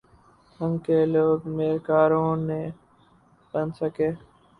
ڈھنگ 0.55 0.77
کے 0.85 0.97
لوگ 1.13 1.37
میر 1.55 1.75
کارواں 1.87 2.35
نہ 2.47 2.59
بن 3.51 3.67
سکے۔ 3.79 4.09